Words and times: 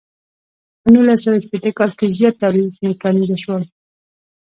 په 0.81 0.87
نولس 0.93 1.19
سوه 1.23 1.37
شپیته 1.45 1.71
کال 1.77 1.91
کې 1.97 2.05
زیات 2.17 2.35
تولیدات 2.41 2.75
میکانیزه 2.87 3.37
شول. 3.43 3.63